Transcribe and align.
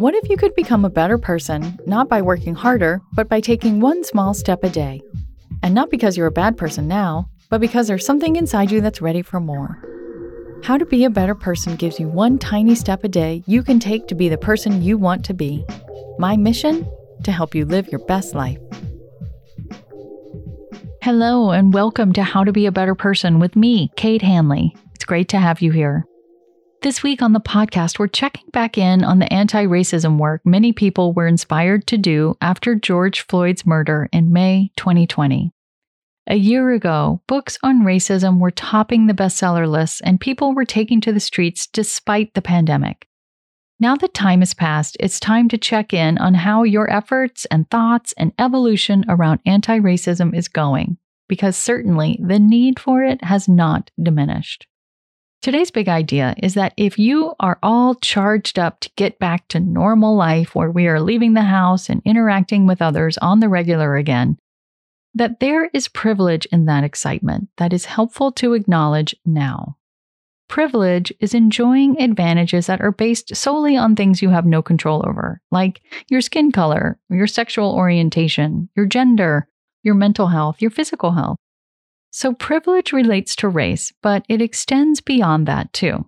What 0.00 0.14
if 0.14 0.30
you 0.30 0.38
could 0.38 0.54
become 0.54 0.86
a 0.86 0.88
better 0.88 1.18
person, 1.18 1.78
not 1.84 2.08
by 2.08 2.22
working 2.22 2.54
harder, 2.54 3.02
but 3.12 3.28
by 3.28 3.38
taking 3.40 3.80
one 3.80 4.02
small 4.02 4.32
step 4.32 4.64
a 4.64 4.70
day? 4.70 5.02
And 5.62 5.74
not 5.74 5.90
because 5.90 6.16
you're 6.16 6.26
a 6.26 6.32
bad 6.32 6.56
person 6.56 6.88
now, 6.88 7.28
but 7.50 7.60
because 7.60 7.86
there's 7.86 8.06
something 8.06 8.36
inside 8.36 8.70
you 8.70 8.80
that's 8.80 9.02
ready 9.02 9.20
for 9.20 9.40
more. 9.40 9.76
How 10.64 10.78
to 10.78 10.86
Be 10.86 11.04
a 11.04 11.10
Better 11.10 11.34
Person 11.34 11.76
gives 11.76 12.00
you 12.00 12.08
one 12.08 12.38
tiny 12.38 12.74
step 12.74 13.04
a 13.04 13.08
day 13.08 13.42
you 13.46 13.62
can 13.62 13.78
take 13.78 14.06
to 14.06 14.14
be 14.14 14.30
the 14.30 14.38
person 14.38 14.80
you 14.80 14.96
want 14.96 15.22
to 15.26 15.34
be. 15.34 15.66
My 16.18 16.34
mission? 16.34 16.90
To 17.24 17.30
help 17.30 17.54
you 17.54 17.66
live 17.66 17.88
your 17.88 18.02
best 18.06 18.34
life. 18.34 18.58
Hello, 21.02 21.50
and 21.50 21.74
welcome 21.74 22.14
to 22.14 22.22
How 22.22 22.42
to 22.42 22.52
Be 22.52 22.64
a 22.64 22.72
Better 22.72 22.94
Person 22.94 23.38
with 23.38 23.54
me, 23.54 23.90
Kate 23.96 24.22
Hanley. 24.22 24.74
It's 24.94 25.04
great 25.04 25.28
to 25.28 25.38
have 25.38 25.60
you 25.60 25.72
here. 25.72 26.06
This 26.82 27.02
week 27.02 27.20
on 27.20 27.34
the 27.34 27.40
podcast, 27.40 27.98
we're 27.98 28.06
checking 28.06 28.48
back 28.52 28.78
in 28.78 29.04
on 29.04 29.18
the 29.18 29.30
anti 29.30 29.66
racism 29.66 30.16
work 30.16 30.40
many 30.46 30.72
people 30.72 31.12
were 31.12 31.26
inspired 31.26 31.86
to 31.88 31.98
do 31.98 32.38
after 32.40 32.74
George 32.74 33.26
Floyd's 33.26 33.66
murder 33.66 34.08
in 34.14 34.32
May 34.32 34.72
2020. 34.78 35.52
A 36.26 36.36
year 36.36 36.70
ago, 36.70 37.20
books 37.26 37.58
on 37.62 37.82
racism 37.82 38.40
were 38.40 38.50
topping 38.50 39.06
the 39.06 39.12
bestseller 39.12 39.68
lists 39.70 40.00
and 40.00 40.18
people 40.18 40.54
were 40.54 40.64
taking 40.64 41.02
to 41.02 41.12
the 41.12 41.20
streets 41.20 41.66
despite 41.66 42.32
the 42.32 42.40
pandemic. 42.40 43.06
Now 43.78 43.94
that 43.96 44.14
time 44.14 44.40
has 44.40 44.54
passed, 44.54 44.96
it's 45.00 45.20
time 45.20 45.50
to 45.50 45.58
check 45.58 45.92
in 45.92 46.16
on 46.16 46.32
how 46.32 46.62
your 46.62 46.90
efforts 46.90 47.44
and 47.50 47.68
thoughts 47.68 48.14
and 48.16 48.32
evolution 48.38 49.04
around 49.06 49.40
anti 49.44 49.78
racism 49.78 50.34
is 50.34 50.48
going, 50.48 50.96
because 51.28 51.58
certainly 51.58 52.18
the 52.26 52.38
need 52.38 52.80
for 52.80 53.02
it 53.02 53.22
has 53.22 53.50
not 53.50 53.90
diminished. 54.02 54.66
Today's 55.42 55.70
big 55.70 55.88
idea 55.88 56.34
is 56.42 56.52
that 56.52 56.74
if 56.76 56.98
you 56.98 57.32
are 57.40 57.58
all 57.62 57.94
charged 57.94 58.58
up 58.58 58.80
to 58.80 58.90
get 58.96 59.18
back 59.18 59.48
to 59.48 59.58
normal 59.58 60.14
life 60.14 60.54
where 60.54 60.70
we 60.70 60.86
are 60.86 61.00
leaving 61.00 61.32
the 61.32 61.40
house 61.40 61.88
and 61.88 62.02
interacting 62.04 62.66
with 62.66 62.82
others 62.82 63.16
on 63.18 63.40
the 63.40 63.48
regular 63.48 63.96
again, 63.96 64.36
that 65.14 65.40
there 65.40 65.70
is 65.72 65.88
privilege 65.88 66.44
in 66.52 66.66
that 66.66 66.84
excitement 66.84 67.48
that 67.56 67.72
is 67.72 67.86
helpful 67.86 68.30
to 68.32 68.52
acknowledge 68.52 69.16
now. 69.24 69.78
Privilege 70.48 71.10
is 71.20 71.32
enjoying 71.32 71.98
advantages 71.98 72.66
that 72.66 72.82
are 72.82 72.92
based 72.92 73.34
solely 73.34 73.78
on 73.78 73.96
things 73.96 74.20
you 74.20 74.28
have 74.28 74.44
no 74.44 74.60
control 74.60 75.02
over, 75.08 75.40
like 75.50 75.80
your 76.10 76.20
skin 76.20 76.52
color, 76.52 76.98
your 77.08 77.26
sexual 77.26 77.72
orientation, 77.72 78.68
your 78.76 78.84
gender, 78.84 79.48
your 79.82 79.94
mental 79.94 80.26
health, 80.26 80.60
your 80.60 80.70
physical 80.70 81.12
health. 81.12 81.38
So, 82.10 82.34
privilege 82.34 82.92
relates 82.92 83.36
to 83.36 83.48
race, 83.48 83.92
but 84.02 84.24
it 84.28 84.42
extends 84.42 85.00
beyond 85.00 85.46
that 85.46 85.72
too. 85.72 86.06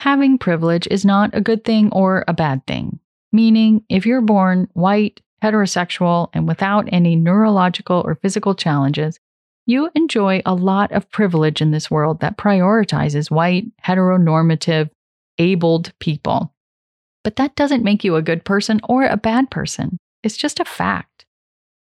Having 0.00 0.38
privilege 0.38 0.86
is 0.90 1.04
not 1.04 1.30
a 1.32 1.40
good 1.40 1.64
thing 1.64 1.90
or 1.90 2.24
a 2.28 2.34
bad 2.34 2.66
thing, 2.66 3.00
meaning, 3.32 3.84
if 3.88 4.06
you're 4.06 4.20
born 4.20 4.68
white, 4.74 5.20
heterosexual, 5.42 6.28
and 6.32 6.46
without 6.46 6.88
any 6.92 7.16
neurological 7.16 8.02
or 8.04 8.14
physical 8.16 8.54
challenges, 8.54 9.18
you 9.66 9.90
enjoy 9.94 10.42
a 10.46 10.54
lot 10.54 10.92
of 10.92 11.10
privilege 11.10 11.60
in 11.60 11.72
this 11.72 11.90
world 11.90 12.20
that 12.20 12.38
prioritizes 12.38 13.30
white, 13.30 13.66
heteronormative, 13.84 14.90
abled 15.38 15.92
people. 15.98 16.54
But 17.24 17.36
that 17.36 17.56
doesn't 17.56 17.82
make 17.82 18.04
you 18.04 18.14
a 18.14 18.22
good 18.22 18.44
person 18.44 18.80
or 18.88 19.04
a 19.04 19.16
bad 19.16 19.50
person. 19.50 19.98
It's 20.22 20.36
just 20.36 20.60
a 20.60 20.64
fact. 20.64 21.15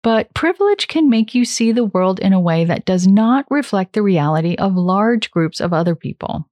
But 0.02 0.32
privilege 0.32 0.86
can 0.86 1.10
make 1.10 1.34
you 1.34 1.44
see 1.44 1.72
the 1.72 1.84
world 1.84 2.20
in 2.20 2.32
a 2.32 2.40
way 2.40 2.64
that 2.64 2.84
does 2.84 3.06
not 3.06 3.46
reflect 3.50 3.92
the 3.92 4.02
reality 4.02 4.54
of 4.54 4.76
large 4.76 5.30
groups 5.30 5.60
of 5.60 5.72
other 5.72 5.94
people. 5.94 6.48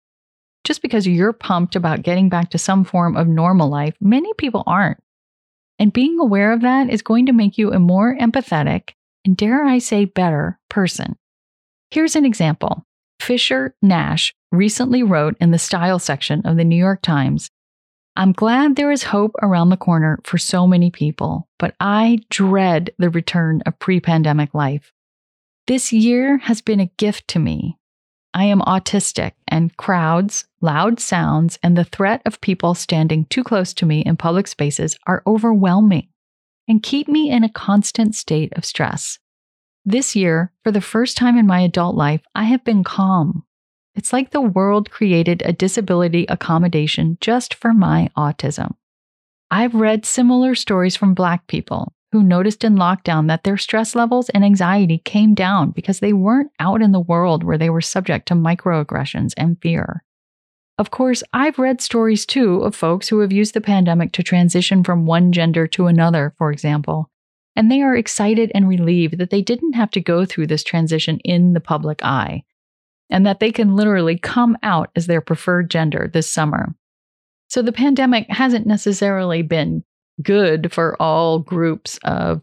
Just 0.64 0.82
because 0.82 1.06
you're 1.06 1.32
pumped 1.32 1.76
about 1.76 2.02
getting 2.02 2.28
back 2.28 2.50
to 2.50 2.58
some 2.58 2.82
form 2.82 3.16
of 3.16 3.28
normal 3.28 3.68
life, 3.68 3.94
many 4.00 4.32
people 4.34 4.64
aren't. 4.66 4.98
And 5.78 5.92
being 5.92 6.18
aware 6.18 6.52
of 6.52 6.62
that 6.62 6.90
is 6.90 7.02
going 7.02 7.26
to 7.26 7.32
make 7.32 7.56
you 7.56 7.72
a 7.72 7.78
more 7.78 8.16
empathetic 8.16 8.90
and, 9.24 9.36
dare 9.36 9.64
I 9.64 9.78
say, 9.78 10.06
better 10.06 10.58
person. 10.68 11.16
Here's 11.90 12.16
an 12.16 12.24
example 12.24 12.84
Fisher 13.20 13.74
Nash 13.80 14.34
recently 14.50 15.02
wrote 15.02 15.36
in 15.40 15.50
the 15.50 15.58
style 15.58 15.98
section 15.98 16.42
of 16.44 16.56
the 16.56 16.64
New 16.64 16.76
York 16.76 17.02
Times 17.02 17.50
I'm 18.18 18.32
glad 18.32 18.76
there 18.76 18.90
is 18.90 19.02
hope 19.02 19.34
around 19.42 19.68
the 19.68 19.76
corner 19.76 20.18
for 20.24 20.38
so 20.38 20.66
many 20.66 20.90
people, 20.90 21.48
but 21.58 21.74
I 21.80 22.20
dread 22.30 22.90
the 22.98 23.10
return 23.10 23.62
of 23.66 23.78
pre 23.78 24.00
pandemic 24.00 24.54
life. 24.54 24.92
This 25.66 25.92
year 25.92 26.38
has 26.38 26.62
been 26.62 26.80
a 26.80 26.90
gift 26.96 27.28
to 27.28 27.38
me. 27.38 27.76
I 28.32 28.44
am 28.44 28.60
autistic, 28.60 29.32
and 29.48 29.76
crowds, 29.76 30.46
loud 30.60 31.00
sounds, 31.00 31.58
and 31.62 31.76
the 31.76 31.84
threat 31.84 32.22
of 32.24 32.40
people 32.40 32.74
standing 32.74 33.26
too 33.26 33.44
close 33.44 33.74
to 33.74 33.86
me 33.86 34.00
in 34.00 34.16
public 34.16 34.46
spaces 34.46 34.96
are 35.06 35.22
overwhelming 35.26 36.08
and 36.68 36.82
keep 36.82 37.08
me 37.08 37.30
in 37.30 37.44
a 37.44 37.48
constant 37.48 38.14
state 38.14 38.52
of 38.56 38.64
stress. 38.64 39.18
This 39.84 40.16
year, 40.16 40.52
for 40.64 40.72
the 40.72 40.80
first 40.80 41.16
time 41.16 41.38
in 41.38 41.46
my 41.46 41.60
adult 41.60 41.96
life, 41.96 42.22
I 42.34 42.44
have 42.44 42.64
been 42.64 42.82
calm 42.82 43.45
it's 43.96 44.12
like 44.12 44.30
the 44.30 44.42
world 44.42 44.90
created 44.90 45.42
a 45.44 45.52
disability 45.52 46.26
accommodation 46.28 47.16
just 47.20 47.54
for 47.54 47.72
my 47.72 48.10
autism. 48.16 48.74
I've 49.50 49.74
read 49.74 50.04
similar 50.04 50.54
stories 50.54 50.96
from 50.96 51.14
Black 51.14 51.46
people 51.46 51.94
who 52.12 52.22
noticed 52.22 52.62
in 52.62 52.76
lockdown 52.76 53.26
that 53.28 53.44
their 53.44 53.56
stress 53.56 53.94
levels 53.94 54.28
and 54.28 54.44
anxiety 54.44 54.98
came 54.98 55.34
down 55.34 55.70
because 55.70 56.00
they 56.00 56.12
weren't 56.12 56.50
out 56.60 56.82
in 56.82 56.92
the 56.92 57.00
world 57.00 57.42
where 57.42 57.58
they 57.58 57.70
were 57.70 57.80
subject 57.80 58.28
to 58.28 58.34
microaggressions 58.34 59.32
and 59.36 59.60
fear. 59.60 60.04
Of 60.78 60.90
course, 60.90 61.22
I've 61.32 61.58
read 61.58 61.80
stories 61.80 62.26
too 62.26 62.60
of 62.60 62.76
folks 62.76 63.08
who 63.08 63.20
have 63.20 63.32
used 63.32 63.54
the 63.54 63.60
pandemic 63.62 64.12
to 64.12 64.22
transition 64.22 64.84
from 64.84 65.06
one 65.06 65.32
gender 65.32 65.66
to 65.68 65.86
another, 65.86 66.34
for 66.36 66.52
example, 66.52 67.10
and 67.56 67.70
they 67.70 67.80
are 67.80 67.96
excited 67.96 68.52
and 68.54 68.68
relieved 68.68 69.16
that 69.18 69.30
they 69.30 69.40
didn't 69.40 69.72
have 69.72 69.90
to 69.92 70.00
go 70.00 70.26
through 70.26 70.48
this 70.48 70.62
transition 70.62 71.18
in 71.20 71.54
the 71.54 71.60
public 71.60 72.04
eye 72.04 72.44
and 73.10 73.26
that 73.26 73.40
they 73.40 73.52
can 73.52 73.76
literally 73.76 74.18
come 74.18 74.56
out 74.62 74.90
as 74.96 75.06
their 75.06 75.20
preferred 75.20 75.70
gender 75.70 76.10
this 76.12 76.30
summer. 76.30 76.74
So 77.48 77.62
the 77.62 77.72
pandemic 77.72 78.26
hasn't 78.28 78.66
necessarily 78.66 79.42
been 79.42 79.84
good 80.22 80.72
for 80.72 81.00
all 81.00 81.38
groups 81.38 81.98
of 82.04 82.42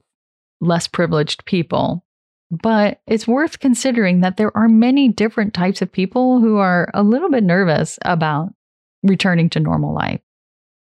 less 0.61 0.87
privileged 0.87 1.45
people. 1.45 2.05
But 2.51 3.01
it's 3.07 3.27
worth 3.27 3.59
considering 3.59 4.21
that 4.21 4.37
there 4.37 4.55
are 4.55 4.67
many 4.67 5.09
different 5.09 5.53
types 5.53 5.81
of 5.81 5.91
people 5.91 6.39
who 6.39 6.57
are 6.57 6.89
a 6.93 7.03
little 7.03 7.29
bit 7.29 7.43
nervous 7.43 7.97
about 8.03 8.53
returning 9.01 9.49
to 9.51 9.59
normal 9.59 9.93
life. 9.93 10.21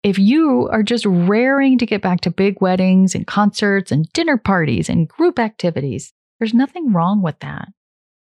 If 0.04 0.18
you 0.18 0.68
are 0.72 0.82
just 0.82 1.06
raring 1.06 1.78
to 1.78 1.86
get 1.86 2.02
back 2.02 2.22
to 2.22 2.32
big 2.32 2.60
weddings 2.60 3.14
and 3.14 3.28
concerts 3.28 3.92
and 3.92 4.12
dinner 4.14 4.38
parties 4.38 4.90
and 4.90 5.08
group 5.08 5.38
activities, 5.38 6.12
there's 6.40 6.56
nothing 6.56 6.92
wrong 6.92 7.22
with 7.22 7.40
that 7.40 7.68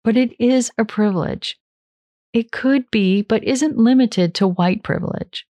but 0.04 0.16
it 0.16 0.34
is 0.38 0.70
a 0.78 0.84
privilege. 0.84 1.58
It 2.32 2.52
could 2.52 2.90
be, 2.90 3.22
but 3.22 3.44
isn't 3.44 3.76
limited 3.76 4.34
to 4.36 4.46
white 4.46 4.82
privilege. 4.82 5.46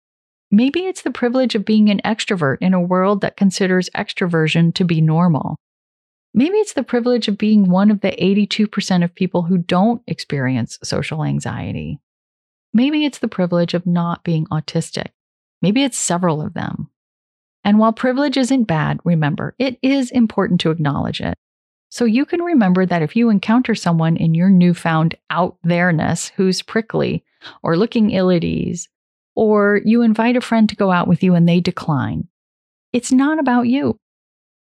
Maybe 0.50 0.80
it's 0.80 1.02
the 1.02 1.12
privilege 1.12 1.54
of 1.54 1.64
being 1.64 1.90
an 1.90 2.00
extrovert 2.04 2.58
in 2.60 2.74
a 2.74 2.80
world 2.80 3.20
that 3.20 3.36
considers 3.36 3.90
extroversion 3.90 4.74
to 4.74 4.84
be 4.84 5.00
normal. 5.00 5.56
Maybe 6.32 6.58
it's 6.58 6.72
the 6.72 6.82
privilege 6.82 7.28
of 7.28 7.38
being 7.38 7.70
one 7.70 7.90
of 7.90 8.00
the 8.00 8.12
82% 8.12 9.04
of 9.04 9.14
people 9.14 9.42
who 9.42 9.58
don't 9.58 10.02
experience 10.06 10.78
social 10.82 11.24
anxiety. 11.24 11.98
Maybe 12.72 13.04
it's 13.04 13.18
the 13.18 13.28
privilege 13.28 13.74
of 13.74 13.86
not 13.86 14.24
being 14.24 14.46
autistic. 14.46 15.08
Maybe 15.60 15.82
it's 15.82 15.98
several 15.98 16.40
of 16.40 16.54
them. 16.54 16.88
And 17.64 17.78
while 17.78 17.92
privilege 17.92 18.36
isn't 18.36 18.64
bad, 18.64 19.00
remember, 19.04 19.54
it 19.58 19.78
is 19.82 20.10
important 20.10 20.60
to 20.60 20.70
acknowledge 20.70 21.20
it. 21.20 21.36
So 21.90 22.04
you 22.04 22.24
can 22.24 22.40
remember 22.40 22.86
that 22.86 23.02
if 23.02 23.16
you 23.16 23.30
encounter 23.30 23.74
someone 23.74 24.16
in 24.16 24.32
your 24.32 24.48
newfound 24.48 25.16
out 25.28 25.56
there-ness 25.64 26.28
who's 26.36 26.62
prickly 26.62 27.24
or 27.62 27.76
looking 27.76 28.10
ill 28.10 28.30
at 28.30 28.44
ease, 28.44 28.88
or 29.34 29.80
you 29.84 30.02
invite 30.02 30.36
a 30.36 30.40
friend 30.40 30.68
to 30.68 30.76
go 30.76 30.92
out 30.92 31.08
with 31.08 31.22
you 31.22 31.34
and 31.34 31.48
they 31.48 31.60
decline, 31.60 32.28
it's 32.92 33.10
not 33.10 33.40
about 33.40 33.66
you. 33.66 33.98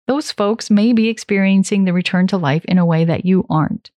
Those 0.07 0.31
folks 0.31 0.71
may 0.71 0.93
be 0.93 1.09
experiencing 1.09 1.85
the 1.85 1.95
return 1.95 2.27
to 2.27 2.37
life 2.37 2.65
in 2.67 2.77
a 2.77 2.85
way 2.85 3.07
that 3.07 3.25
you 3.25 3.47
aren't. 3.49 3.91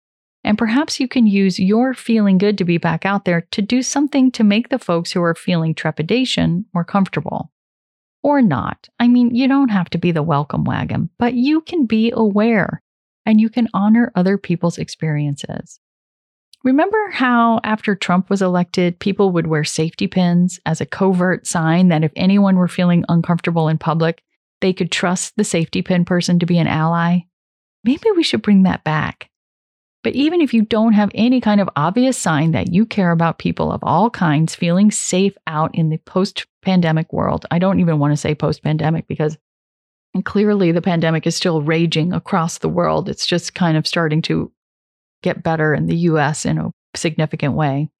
And 0.44 0.56
perhaps 0.56 1.00
you 1.00 1.08
can 1.08 1.26
use 1.26 1.58
your 1.58 1.94
feeling 1.94 2.38
good 2.38 2.56
to 2.58 2.64
be 2.64 2.78
back 2.78 3.04
out 3.04 3.24
there 3.24 3.40
to 3.50 3.60
do 3.60 3.82
something 3.82 4.30
to 4.32 4.44
make 4.44 4.68
the 4.68 4.78
folks 4.78 5.10
who 5.10 5.22
are 5.22 5.34
feeling 5.34 5.74
trepidation 5.74 6.66
more 6.72 6.84
comfortable. 6.84 7.50
Or 8.22 8.40
not. 8.40 8.88
I 9.00 9.08
mean, 9.08 9.34
you 9.34 9.48
don't 9.48 9.70
have 9.70 9.90
to 9.90 9.98
be 9.98 10.12
the 10.12 10.22
welcome 10.22 10.62
wagon, 10.62 11.10
but 11.18 11.34
you 11.34 11.60
can 11.62 11.86
be 11.86 12.12
aware 12.14 12.82
and 13.26 13.40
you 13.40 13.50
can 13.50 13.68
honor 13.74 14.12
other 14.14 14.38
people's 14.38 14.78
experiences. 14.78 15.80
Remember 16.64 17.10
how, 17.10 17.60
after 17.62 17.94
Trump 17.94 18.30
was 18.30 18.42
elected, 18.42 18.98
people 18.98 19.30
would 19.32 19.46
wear 19.46 19.62
safety 19.62 20.06
pins 20.06 20.58
as 20.64 20.80
a 20.80 20.86
covert 20.86 21.46
sign 21.46 21.88
that 21.88 22.02
if 22.02 22.12
anyone 22.16 22.56
were 22.56 22.68
feeling 22.68 23.04
uncomfortable 23.08 23.68
in 23.68 23.78
public, 23.78 24.22
they 24.60 24.72
could 24.72 24.90
trust 24.90 25.34
the 25.36 25.44
safety 25.44 25.82
pin 25.82 26.04
person 26.04 26.38
to 26.38 26.46
be 26.46 26.58
an 26.58 26.66
ally? 26.66 27.20
Maybe 27.84 28.10
we 28.16 28.22
should 28.22 28.42
bring 28.42 28.62
that 28.62 28.84
back. 28.84 29.30
But 30.02 30.14
even 30.14 30.40
if 30.40 30.54
you 30.54 30.62
don't 30.62 30.92
have 30.92 31.10
any 31.14 31.40
kind 31.40 31.60
of 31.60 31.68
obvious 31.76 32.16
sign 32.16 32.52
that 32.52 32.72
you 32.72 32.86
care 32.86 33.10
about 33.10 33.38
people 33.38 33.72
of 33.72 33.80
all 33.82 34.08
kinds 34.08 34.54
feeling 34.54 34.90
safe 34.90 35.36
out 35.46 35.74
in 35.74 35.90
the 35.90 35.98
post 35.98 36.46
pandemic 36.62 37.12
world, 37.12 37.44
I 37.50 37.58
don't 37.58 37.80
even 37.80 37.98
want 37.98 38.12
to 38.12 38.16
say 38.16 38.34
post 38.34 38.62
pandemic 38.62 39.06
because 39.08 39.36
clearly 40.24 40.72
the 40.72 40.82
pandemic 40.82 41.26
is 41.26 41.36
still 41.36 41.62
raging 41.62 42.12
across 42.12 42.58
the 42.58 42.68
world. 42.68 43.08
It's 43.08 43.26
just 43.26 43.54
kind 43.54 43.76
of 43.76 43.86
starting 43.86 44.22
to 44.22 44.52
get 45.22 45.42
better 45.42 45.74
in 45.74 45.86
the 45.86 45.96
US 45.96 46.44
in 46.44 46.58
a 46.58 46.70
significant 46.94 47.54
way. 47.54 47.90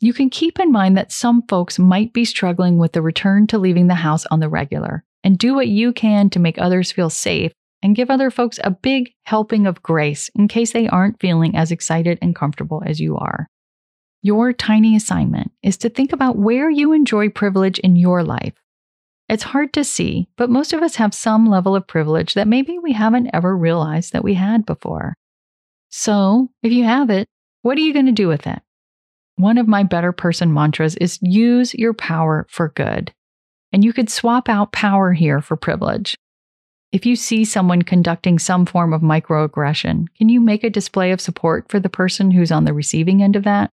You 0.00 0.12
can 0.12 0.30
keep 0.30 0.58
in 0.58 0.72
mind 0.72 0.96
that 0.96 1.12
some 1.12 1.42
folks 1.48 1.78
might 1.78 2.12
be 2.12 2.24
struggling 2.24 2.78
with 2.78 2.92
the 2.92 3.02
return 3.02 3.46
to 3.48 3.58
leaving 3.58 3.88
the 3.88 3.94
house 3.94 4.24
on 4.30 4.40
the 4.40 4.48
regular 4.48 5.04
and 5.22 5.38
do 5.38 5.54
what 5.54 5.68
you 5.68 5.92
can 5.92 6.30
to 6.30 6.38
make 6.38 6.58
others 6.58 6.90
feel 6.90 7.10
safe 7.10 7.52
and 7.82 7.96
give 7.96 8.10
other 8.10 8.30
folks 8.30 8.58
a 8.64 8.70
big 8.70 9.12
helping 9.24 9.66
of 9.66 9.82
grace 9.82 10.30
in 10.34 10.48
case 10.48 10.72
they 10.72 10.88
aren't 10.88 11.20
feeling 11.20 11.56
as 11.56 11.70
excited 11.70 12.18
and 12.22 12.34
comfortable 12.34 12.82
as 12.86 13.00
you 13.00 13.16
are. 13.16 13.46
Your 14.22 14.52
tiny 14.52 14.96
assignment 14.96 15.50
is 15.62 15.76
to 15.78 15.88
think 15.88 16.12
about 16.12 16.36
where 16.36 16.68
you 16.68 16.92
enjoy 16.92 17.30
privilege 17.30 17.78
in 17.78 17.96
your 17.96 18.22
life. 18.22 18.54
It's 19.30 19.44
hard 19.44 19.72
to 19.74 19.84
see, 19.84 20.26
but 20.36 20.50
most 20.50 20.72
of 20.72 20.82
us 20.82 20.96
have 20.96 21.14
some 21.14 21.46
level 21.46 21.76
of 21.76 21.86
privilege 21.86 22.34
that 22.34 22.48
maybe 22.48 22.80
we 22.80 22.92
haven't 22.92 23.30
ever 23.32 23.56
realized 23.56 24.12
that 24.12 24.24
we 24.24 24.34
had 24.34 24.66
before. 24.66 25.14
So, 25.88 26.50
if 26.64 26.72
you 26.72 26.82
have 26.82 27.10
it, 27.10 27.28
what 27.62 27.78
are 27.78 27.80
you 27.80 27.92
going 27.92 28.06
to 28.06 28.12
do 28.12 28.26
with 28.26 28.48
it? 28.48 28.58
One 29.36 29.56
of 29.56 29.68
my 29.68 29.84
better 29.84 30.10
person 30.10 30.52
mantras 30.52 30.96
is 30.96 31.20
use 31.22 31.74
your 31.74 31.94
power 31.94 32.44
for 32.50 32.70
good. 32.70 33.12
And 33.72 33.84
you 33.84 33.92
could 33.92 34.10
swap 34.10 34.48
out 34.48 34.72
power 34.72 35.12
here 35.12 35.40
for 35.40 35.56
privilege. 35.56 36.16
If 36.90 37.06
you 37.06 37.14
see 37.14 37.44
someone 37.44 37.82
conducting 37.82 38.40
some 38.40 38.66
form 38.66 38.92
of 38.92 39.00
microaggression, 39.00 40.06
can 40.18 40.28
you 40.28 40.40
make 40.40 40.64
a 40.64 40.70
display 40.70 41.12
of 41.12 41.20
support 41.20 41.70
for 41.70 41.78
the 41.78 41.88
person 41.88 42.32
who's 42.32 42.50
on 42.50 42.64
the 42.64 42.74
receiving 42.74 43.22
end 43.22 43.36
of 43.36 43.44
that? 43.44 43.70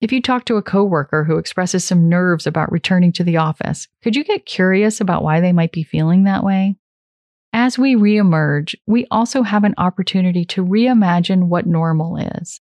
If 0.00 0.12
you 0.12 0.20
talk 0.20 0.44
to 0.46 0.56
a 0.56 0.62
coworker 0.62 1.24
who 1.24 1.38
expresses 1.38 1.84
some 1.84 2.08
nerves 2.08 2.46
about 2.46 2.70
returning 2.70 3.12
to 3.12 3.24
the 3.24 3.38
office, 3.38 3.88
could 4.02 4.14
you 4.14 4.24
get 4.24 4.44
curious 4.44 5.00
about 5.00 5.22
why 5.22 5.40
they 5.40 5.52
might 5.52 5.72
be 5.72 5.82
feeling 5.82 6.24
that 6.24 6.44
way? 6.44 6.76
As 7.54 7.78
we 7.78 7.94
reemerge, 7.94 8.74
we 8.86 9.06
also 9.10 9.42
have 9.42 9.64
an 9.64 9.74
opportunity 9.78 10.44
to 10.46 10.64
reimagine 10.64 11.44
what 11.44 11.66
normal 11.66 12.18
is. 12.18 12.60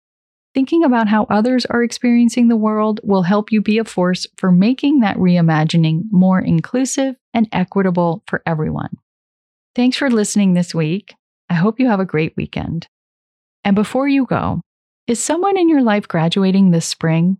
Thinking 0.53 0.83
about 0.83 1.07
how 1.07 1.25
others 1.29 1.65
are 1.67 1.81
experiencing 1.81 2.49
the 2.49 2.57
world 2.57 2.99
will 3.01 3.23
help 3.23 3.53
you 3.53 3.61
be 3.61 3.77
a 3.77 3.85
force 3.85 4.27
for 4.35 4.51
making 4.51 4.99
that 4.99 5.15
reimagining 5.15 6.01
more 6.11 6.41
inclusive 6.41 7.15
and 7.33 7.47
equitable 7.53 8.21
for 8.27 8.43
everyone. 8.45 8.97
Thanks 9.73 9.95
for 9.95 10.09
listening 10.09 10.53
this 10.53 10.75
week. 10.75 11.15
I 11.49 11.53
hope 11.53 11.79
you 11.79 11.87
have 11.87 12.01
a 12.01 12.05
great 12.05 12.33
weekend. 12.35 12.87
And 13.63 13.75
before 13.75 14.09
you 14.09 14.25
go, 14.25 14.59
is 15.11 15.21
someone 15.21 15.57
in 15.57 15.67
your 15.67 15.81
life 15.81 16.07
graduating 16.07 16.71
this 16.71 16.85
spring? 16.85 17.37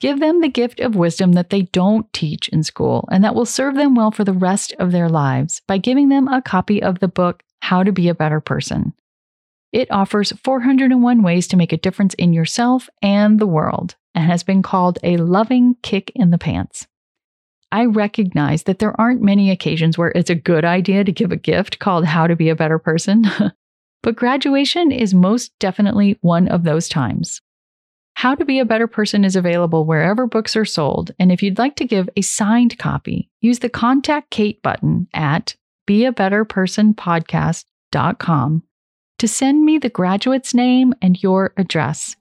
Give 0.00 0.20
them 0.20 0.40
the 0.40 0.48
gift 0.48 0.80
of 0.80 0.96
wisdom 0.96 1.32
that 1.32 1.50
they 1.50 1.62
don't 1.62 2.10
teach 2.14 2.48
in 2.48 2.62
school 2.62 3.06
and 3.12 3.22
that 3.22 3.34
will 3.34 3.44
serve 3.44 3.74
them 3.74 3.94
well 3.94 4.10
for 4.10 4.24
the 4.24 4.32
rest 4.32 4.74
of 4.78 4.90
their 4.90 5.10
lives 5.10 5.60
by 5.68 5.76
giving 5.76 6.08
them 6.08 6.28
a 6.28 6.40
copy 6.40 6.82
of 6.82 7.00
the 7.00 7.08
book, 7.08 7.42
How 7.60 7.82
to 7.82 7.92
Be 7.92 8.08
a 8.08 8.14
Better 8.14 8.40
Person. 8.40 8.94
It 9.70 9.90
offers 9.90 10.32
401 10.32 11.22
ways 11.22 11.46
to 11.48 11.58
make 11.58 11.74
a 11.74 11.76
difference 11.76 12.14
in 12.14 12.32
yourself 12.32 12.88
and 13.02 13.38
the 13.38 13.46
world 13.46 13.96
and 14.14 14.24
has 14.24 14.42
been 14.42 14.62
called 14.62 14.98
a 15.02 15.18
loving 15.18 15.76
kick 15.82 16.10
in 16.14 16.30
the 16.30 16.38
pants. 16.38 16.86
I 17.70 17.84
recognize 17.84 18.62
that 18.62 18.78
there 18.78 18.98
aren't 18.98 19.20
many 19.20 19.50
occasions 19.50 19.98
where 19.98 20.12
it's 20.14 20.30
a 20.30 20.34
good 20.34 20.64
idea 20.64 21.04
to 21.04 21.12
give 21.12 21.32
a 21.32 21.36
gift 21.36 21.80
called 21.80 22.06
How 22.06 22.26
to 22.26 22.36
Be 22.36 22.48
a 22.48 22.56
Better 22.56 22.78
Person, 22.78 23.26
but 24.04 24.14
graduation 24.14 24.92
is 24.92 25.14
most 25.14 25.50
definitely 25.58 26.16
one 26.20 26.46
of 26.46 26.62
those 26.62 26.88
times. 26.88 27.40
How 28.14 28.36
to 28.36 28.44
Be 28.44 28.60
a 28.60 28.64
Better 28.64 28.86
Person 28.86 29.24
is 29.24 29.34
available 29.34 29.86
wherever 29.86 30.28
books 30.28 30.54
are 30.54 30.64
sold, 30.64 31.10
and 31.18 31.32
if 31.32 31.42
you'd 31.42 31.58
like 31.58 31.74
to 31.76 31.84
give 31.84 32.08
a 32.14 32.22
signed 32.22 32.78
copy, 32.78 33.28
use 33.40 33.58
the 33.58 33.68
Contact 33.68 34.30
Kate 34.30 34.62
button 34.62 35.08
at 35.14 35.56
beabetterpersonpodcast.com 35.88 38.62
to 39.18 39.28
send 39.28 39.64
me 39.64 39.78
the 39.78 39.88
graduate's 39.88 40.54
name 40.54 40.94
and 41.02 41.20
your 41.22 41.52
address 41.56 42.14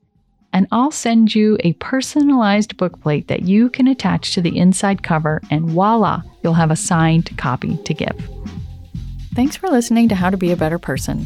and 0.53 0.67
I'll 0.71 0.91
send 0.91 1.33
you 1.33 1.57
a 1.61 1.73
personalized 1.73 2.77
bookplate 2.77 3.27
that 3.27 3.41
you 3.41 3.69
can 3.69 3.87
attach 3.87 4.33
to 4.33 4.41
the 4.41 4.57
inside 4.57 5.01
cover, 5.01 5.41
and 5.49 5.71
voila, 5.71 6.21
you'll 6.43 6.53
have 6.53 6.71
a 6.71 6.75
signed 6.75 7.35
copy 7.37 7.77
to 7.77 7.93
give. 7.93 8.29
Thanks 9.33 9.55
for 9.55 9.67
listening 9.67 10.07
to 10.09 10.15
How 10.15 10.29
to 10.29 10.37
Be 10.37 10.51
a 10.51 10.55
Better 10.55 10.77
Person. 10.77 11.25